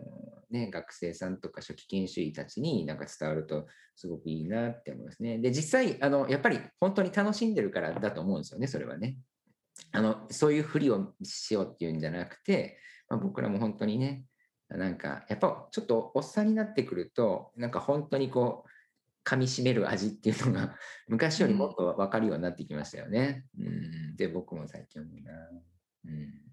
[0.52, 5.38] ね、学生さんとか初期研修医たちになんか伝わるとすごくいいなって思いますね。
[5.38, 9.18] で、実際、あのやっぱり本当に楽しんでるからだと思うんですよね、それはね。
[9.92, 14.26] あのそういうふりをしようっていうんじゃなくて、まあ、僕らも本当にね、
[14.70, 18.70] なんかやっぱちょっとおっさんになってくると、なんか本当にこう、
[19.30, 20.76] 噛みしめる味っていうのが
[21.08, 23.46] 昔よりもっと分かるようになってきましたよね。
[23.60, 25.32] うん、で、僕も最近思うな。
[26.06, 26.49] うん、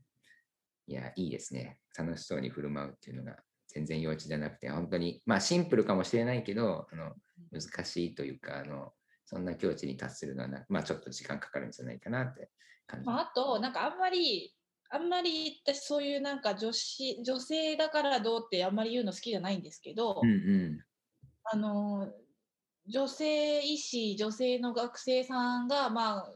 [0.86, 1.78] いや、いいですね。
[1.96, 3.36] 楽しそうに振る舞うっていうのが
[3.68, 7.12] 全然幼稚じゃなくて、本当に、まあシンプルかもしれないけど、あの
[7.52, 8.92] 難しいというか、あの
[9.24, 12.48] そんな境地に達するのはな、まあちょっと時間かかるんじゃないかなって
[12.86, 14.54] 感じまあ、あとなんかあんまり
[14.90, 20.80] あんまり私そういうなんか女子女性だからどうってあんまり言うの好きじゃないんですけど、うんうん。
[21.44, 22.08] あの
[22.86, 26.32] 女性医師女性の学生さんがまあ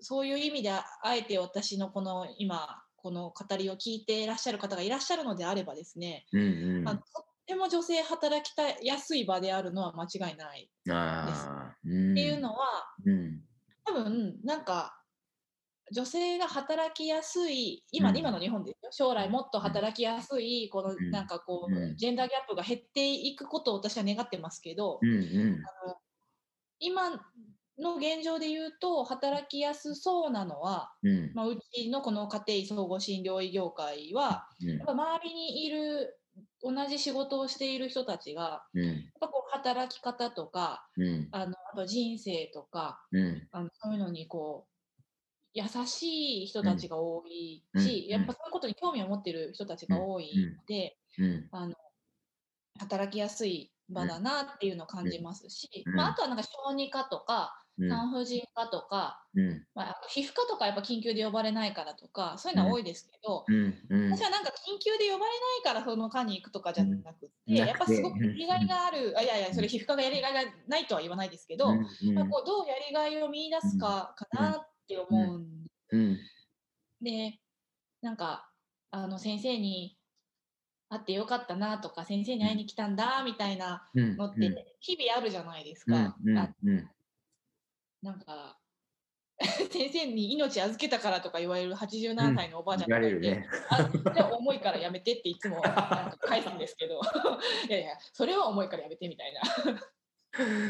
[0.00, 11.28] そういう意味であえて私のこの今この語りを聞いていらっしゃる方がいらっしゃるのであればですね、うんうん、あのとっても女性働きたやすい場であるのは間違いないあ
[11.68, 12.66] あ、っていうのは、
[13.04, 13.42] うん、
[13.84, 14.98] 多分なんか
[15.92, 18.16] 女性が働きやすい今,、うん。
[18.16, 19.08] 今の日本ですよ。
[19.10, 21.10] 将来もっと働きやすいこのうん。
[21.10, 21.96] なんかこう、うん。
[21.96, 25.62] ジェンダーギャップが減っていくことを私は願ってますけど、うんうん。
[25.84, 25.96] あの
[26.78, 27.20] 今
[27.78, 31.32] の現状で言うと働きやすそうなのは、うん。
[31.34, 34.68] まあ、うちのこの家庭医総合診療医業界はうん。
[34.78, 36.20] やっぱ周りにいる
[36.62, 38.84] 同じ仕事をしている人たちがうん。
[38.84, 41.28] やっぱこう働き方とかうん。
[41.32, 43.48] あのあと人生とかうん。
[43.52, 44.72] あのそういうのにこう
[45.54, 48.10] 優しい人たちが多いし、うん。
[48.10, 51.48] やっぱそういうことに興味を持っている人たちが多いので、うん。
[51.52, 51.74] あの
[52.78, 55.94] 働きやすい場だなっていうのを感じますし、うん。
[55.94, 59.66] まあ、あとはなんか小児科とかうん産婦人科とか、うん。
[59.74, 63.50] まあ、皮膚科とかやっぱ緊急で呼ばれないからとかそういうのは多いですけど、
[64.08, 71.84] 私はなんか緊急で呼ばれないからその科に行くとかじゃなくて、うんやっぱすごくやりがいがある、あいやいやそれ皮膚科がやりがいがないとは言わないですけど、うん。
[72.14, 76.18] まあ、こうどうやりがいを見出すかかなって思うんうん。
[77.00, 77.40] で
[78.02, 78.52] なんか
[78.90, 79.98] あの先生に
[80.90, 84.18] 会ってよかったなとか先生に会いに来たんだみたいなうん。
[84.18, 86.04] のって日々あるじゃないですうん。
[86.04, 86.20] か。
[86.24, 86.38] うん。
[86.38, 86.90] あうん
[88.04, 88.58] なんか
[89.72, 93.48] 先生に命預けたからとか言われる87歳のおばあちゃん言わがいて、れるね。
[94.32, 97.00] 重いからやめてっていつもなんか返すんですけど
[97.68, 99.40] いやいやそれは重いからやめてみたいな。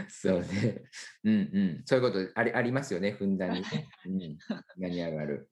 [0.09, 0.83] そうね。
[1.25, 1.39] うんう
[1.81, 1.83] ん。
[1.87, 3.89] そういうことありありますよね、ふんだんにね。
[4.07, 4.39] うん。
[4.79, 5.51] がに上がる。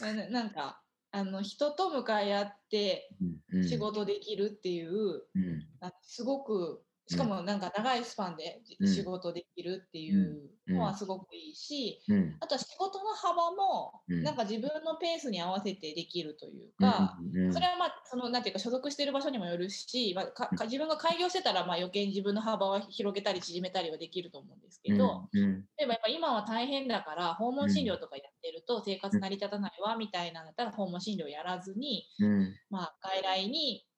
[0.00, 5.68] ななんかあの人と向かい合ってうんうん、仕事できるっていう、うん。
[5.80, 10.80] あすごくしかもなんか長いスパンで仕事できるっていうのうん。
[10.80, 12.36] はすごくいいし、うん。
[12.40, 14.22] あとは仕事の幅もうん。
[14.22, 17.16] なんか自分のペースに合わせてできるというか、
[17.50, 25.64] それはまあそのなんていうか所属している場所にもよるし、まあ、かか自分が開業してたらまあ余計に自分の幅を広げたり縮めたりはできると思うんですけど、うん。
[25.76, 32.58] 例えばやっぱ今は大変だから訪問診療とかやってると生活成り立たないわみたいなんだったら訪問診療やらずに、うん。
[32.70, 33.93] まあ、外来にうん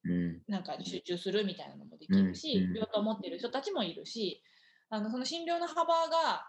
[0.47, 4.41] なんか集中するみたいなのもできるし、病棟を持ってる人たちもいるし
[4.89, 6.47] あのその診療の幅が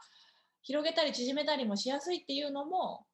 [0.63, 3.07] 広げたり縮めたりもしやすいっていうのも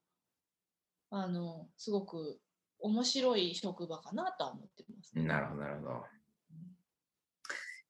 [1.10, 2.38] あのすごく
[2.80, 6.04] 面白い職場かなとは思ってます、なるほど、なるほど。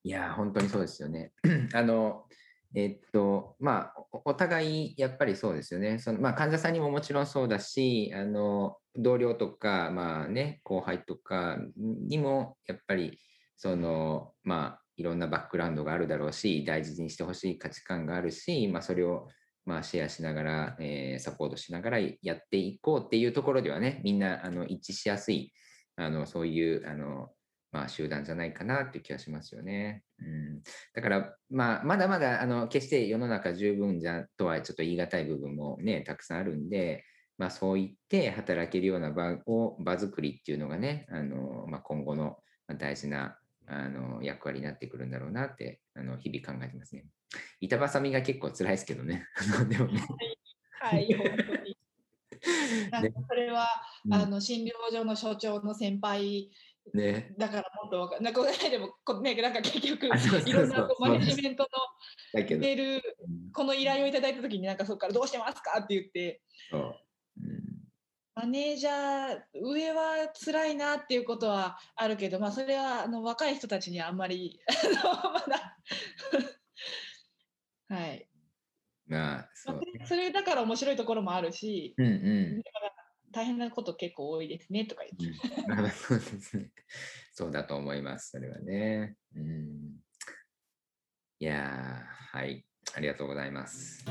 [0.05, 1.33] いやー、本当にそうですよね。
[1.73, 2.27] あの、
[2.75, 5.99] えっと、まあ、お互いやっぱりそうですよね。
[5.99, 13.19] そのまあ、患者さんにももちろんそうだし、あの、同僚とか、まあね、後輩とかにも、やっぱり、
[13.57, 19.29] その、まあ、いろんなバックグラウンドがあるだろうし、大事にしてほしい価値観があるし、まあ、それを、
[19.65, 25.53] まあ、シェアしながら、えーサポートしながらやっていこうっていうところではね、みんなあの一致しやすい、
[25.97, 27.31] あのそういうあの、
[27.75, 30.05] まあ、集団じゃないかなっていう気がしますよね。
[30.21, 30.63] うん、
[30.95, 37.03] だから、まあ、まだまだあの決して世の中十分じゃとはちょっと言い難い部分もね、たくさんあるんで、
[37.37, 47.07] まあ、そう言って働けるような場を場作りっていうのがね、あのまあ、今後のまあ大事なあの役割になってくるんだろうなってあの日々考えてますね。
[47.61, 49.27] 板挟みが結構辛いですけどね。
[49.69, 50.01] でもね。
[50.81, 51.77] はい、本当に。
[52.93, 53.67] なんかそれは、
[54.07, 56.51] うんあの診療所の所長の先輩
[56.92, 57.35] ね。
[57.38, 61.68] だからもっとわかなんかこの間でもこねなんか結局いろんなこうマネジメントの
[62.35, 66.94] メールうんこの依頼をいただいた時になんかそこからどうしてますかって言ってそう。
[67.40, 67.75] うん
[68.37, 74.59] マネージャー上は辛いなっていうことはあるけどまあそれはあの若い人たちにはあんまり
[75.33, 75.79] まだ
[77.88, 78.29] はい
[79.07, 79.49] まあ。
[80.05, 82.62] それだから面白いところもあるしうんうん。
[83.35, 86.70] 大変なこと結構多いですねとか言ってうんそうですね。
[87.33, 88.31] そうだと思います。
[88.31, 89.16] それはね。
[89.37, 89.97] うん。
[91.40, 92.64] いやー、はい。
[92.94, 94.05] ありがとうございます。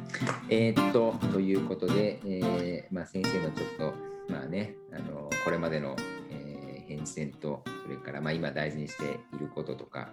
[0.48, 3.94] えっと、ということで、えーまあ、先生のちょっと、
[4.32, 5.94] まあね、あのこれまでの、
[6.30, 6.50] えー
[6.90, 10.12] 変遷と、それから、まあ、今大事にしていることとか、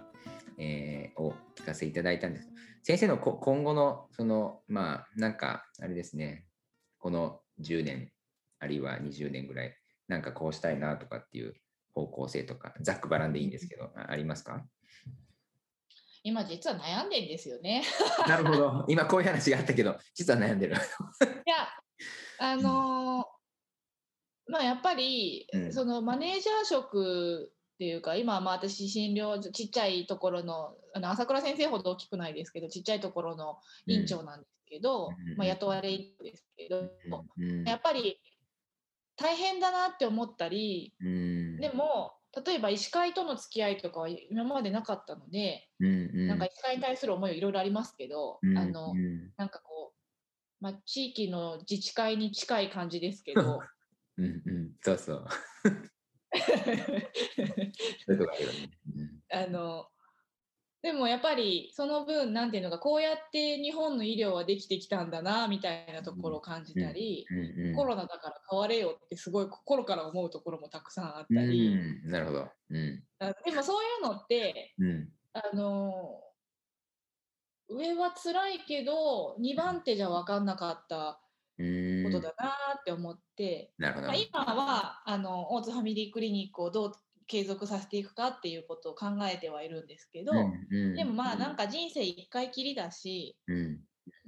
[0.58, 2.48] えーを聞かせていただいたんです。
[2.84, 6.46] 先生のこ今後の、その、まあ、なんか、あれですね、
[6.98, 8.12] この10年、
[8.60, 9.74] あるいは20年ぐらい、
[10.08, 11.54] なんかこうしたいなとかっていう
[11.94, 14.64] 方向性とか、ざっくばらんでいいんですけど、あありますか？
[16.24, 17.84] 今実は悩んでんですよね。
[18.28, 18.84] なるほど。
[18.88, 20.74] 今こういう話があったけど、実は悩んでる。
[21.46, 21.68] いや
[22.38, 23.24] あのー
[24.50, 38.18] まあやっぱり、うんそのマネージャー職っていうか今はまあ私診療所ちっちゃいところのあの朝倉先生ほど大きくないですけどちっちゃいところの院長なんですけど、うんまあ、雇われですけど、うんやっぱり
[39.18, 41.58] 大変だなって思ったりうん。
[41.58, 42.14] でも
[42.46, 45.90] 例えば医師会との付き合いとかは今までなかったので、うんう
[46.24, 46.28] ん。
[46.28, 49.92] なんか医師会に対する思いはいろいろありますけど、うんあのうんなんかこ
[50.60, 53.60] う、まあ、地域の自治会に近い感じですけど。
[54.18, 54.72] うんうん。
[54.82, 55.26] そうそう。
[59.30, 59.86] あの
[60.80, 67.26] でもやっぱりその分なんていうのかこうやって日本の医療はできてきたんだなみたいなところを感じたり、
[67.74, 72.48] コロナだから変われよってすごい心から思うところもたくさんあったうり、んなるほど。
[72.70, 73.02] うん。
[73.18, 75.08] あでもそういうのってうん。
[75.32, 76.22] あの
[77.68, 81.20] 上は辛いけど2番手じゃ分かんなかった
[81.58, 84.16] うんことだなって思って、なるほどまあ、。
[84.16, 86.92] 今はあの大津ファミリークリニックをどう
[87.28, 93.80] 継続させていくかっていうことを考えてはいるんですけど、うんでもまあなんか人生一回きりだし、うん。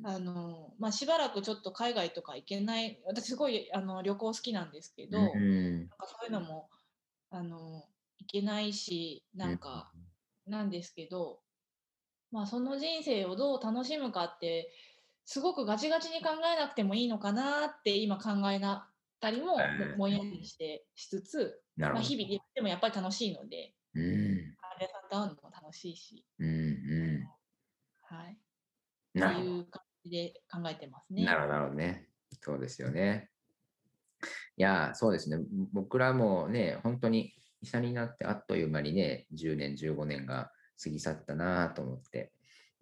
[0.04, 5.88] あのまあ、しばらくちょっと海外とか行けない私すごいあの旅行好きなんですけど、なんうん。
[5.88, 6.68] かそういうのも
[7.30, 7.84] あの
[8.18, 9.90] 行けないしなんか
[10.46, 11.40] なんですけど、
[12.30, 14.72] まあ、その人生をどう楽しむかって
[15.24, 22.00] すごくガチガチに考えなくてもいいのかなって今考えなったりもうんぼんやりしてしつつ、まあ。
[22.00, 27.28] 日々やってもやっぱり楽しいのでうん患者さんと会うのも楽しいし、うんう
[28.02, 28.38] はい、
[29.18, 29.20] ん。
[29.20, 31.24] ないう感じで考えてますね。
[31.24, 32.08] なるほど、なるほどね。
[32.40, 33.30] そうですよね。
[34.56, 35.38] いやー、そうですね。
[35.72, 40.50] 僕らもね、本当に医者になってあっという間にね、10年、15年が
[40.82, 42.32] 過ぎ去ったなと思って。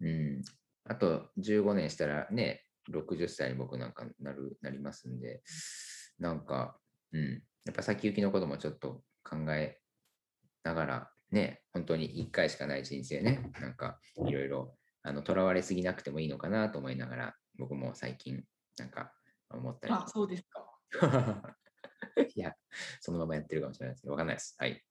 [0.01, 0.41] うん。
[0.85, 5.43] あと15年したらね、60歳に僕なんかなるなりますんで、
[6.17, 6.79] なんか、
[7.11, 7.43] うん。
[7.65, 9.79] やっぱ先行きのこともちょっと考え
[10.63, 18.43] ながら、ね、本当に1回しかない人生ね、なんかいろいろあの、とらわれすぎなくてもいいのかなと思いながら、僕も最近、
[18.77, 19.13] なんか、
[19.49, 19.93] 思ったり。
[19.93, 20.65] あそうですか。
[22.35, 22.53] いや、
[22.99, 24.55] そのままやってるかもしれないですけど、わかんないです。
[24.59, 24.83] はい。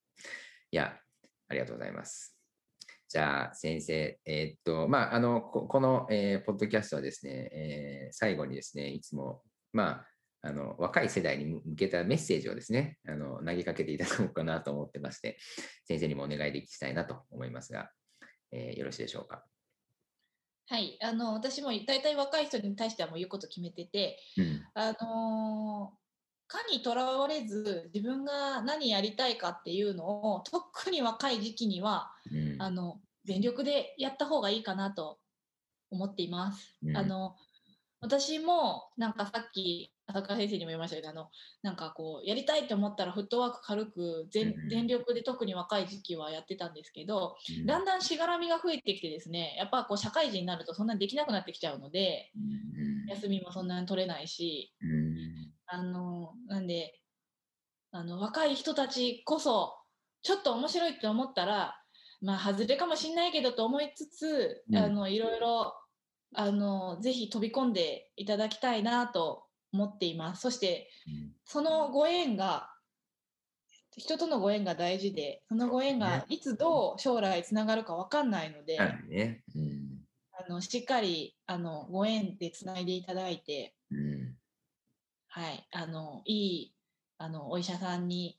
[0.71, 0.99] いや、
[1.49, 2.37] ありがとうございます。
[3.07, 9.43] じゃあ、先生、えーっと、まあ、あの、ここの、えーポッドキャストはですね、えー最後にですね、いつも、
[9.73, 10.09] まあ、
[10.41, 15.39] あの若い世代に向けたメッセージをですね、あの投げかけていただこうかなと思ってまして、
[15.87, 17.91] 先生にもお願いできたいなと思いますが、
[18.53, 19.45] えーよろしいでしょうか？
[20.69, 25.99] はい、あの私も大体若い人に対してはもう言うこと決めてて、うんあのー
[26.51, 35.19] かにとらわれず自分が何やりたいかっていうのを特に若い時期にはうんあの全力でやった方がいいかなと
[35.91, 36.79] 思っています。
[36.83, 37.35] うんあの
[38.01, 41.29] 私もなんかさっき浅川先生にも言いましたけどあの
[41.63, 47.67] なんかこうやりたいと思ったらフットワーク軽く全力で特に若い時期はやってたんですけどうん。
[47.67, 53.07] だんだんしがらみが増えてきてですねやっぱこう社会人になるとそんなにできなくなってきちゃうのでうん。
[53.11, 55.53] 休みもそんなに取れないしうん。
[55.67, 56.99] あのなんで
[57.91, 59.75] あの若い人たちこそ
[60.23, 61.75] ちょっと面白いって思ったら
[62.23, 64.77] まあ外れかもしんないけどと思いつつ、うん。
[64.77, 65.75] あのいろいろ
[66.35, 70.43] あのぜひ飛び込んでいただきたいなと思っています。
[70.43, 70.91] そして
[71.45, 72.71] そのご縁が
[73.97, 79.43] 人とのご縁が大事でそのご縁がいつどう将来つながるか分かんないので、はいね。
[79.55, 79.89] うん
[80.41, 84.37] あのしっかりあのご縁でつないでいただいてうん
[85.31, 86.75] はい、あのいい
[87.19, 88.39] あのお医者さんに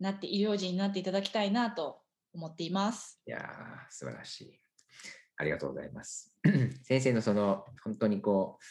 [0.00, 2.00] なって医療人になっていただきたいなと
[2.32, 3.20] 思っています。
[3.26, 3.42] いやー、
[3.90, 4.60] 素晴らしい。
[5.36, 6.32] ありがとうございます。
[6.84, 8.64] 先生のその、本当にこう、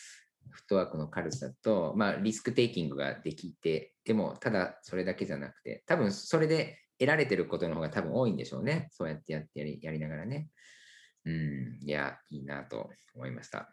[0.51, 8.89] フットワークの軽さと、まあ、リスクテイキングができて、でも、ただそれだけじゃなくて、多分それで得られてることの方が多分多いんでしょうね。
[8.91, 10.49] そうやってやってやりやりながらね。
[11.25, 13.69] うん、いや、いいなと思いました。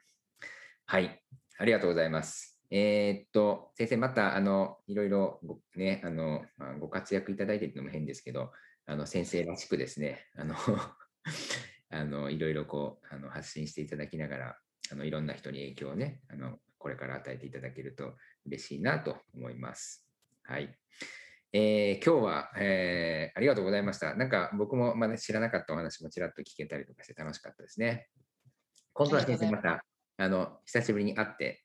[0.87, 1.23] はい、
[1.59, 2.61] ありがとうございます。
[2.71, 8.51] えーっと、先生、また、あの、いろいろご、ね、あの、まあご活躍いただいてるのも変ですけど、
[8.87, 10.57] あの、先生らしくですね、あの、
[11.91, 14.59] あの、いろいろこう、あの、発信していただきながら、
[14.91, 18.13] あの、いろんな人に影響をね、あの、これから与えていただけると
[18.45, 20.07] 嬉しいなと思います。
[20.43, 20.69] はい。
[21.51, 24.15] えー今日は、えーありがとうございました。
[24.15, 28.09] なんか僕もまだ知らなかったお話もちらっと聞けたりとかして楽しかったですね。
[28.93, 29.83] 今度は先生また、
[30.19, 31.65] あの、久しぶりに会って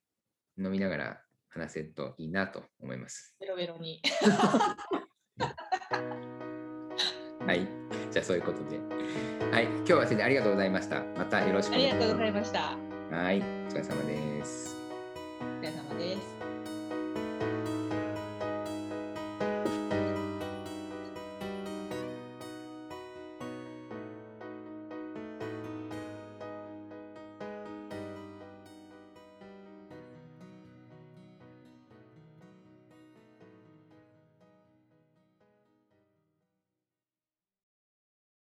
[0.57, 3.36] 飲みながら話せるといいなと思います。
[3.41, 4.01] ベロベロに。
[7.45, 7.67] はい。
[8.09, 8.78] じゃあそういうことで。
[9.51, 9.65] はい。
[9.65, 11.03] 今日は先生ありがとうございました。
[11.17, 12.07] またよろしくおあり願いします。
[12.07, 13.17] がとうございました。
[13.17, 13.39] はい。
[13.39, 14.78] お疲れ様です。
[16.00, 16.38] です。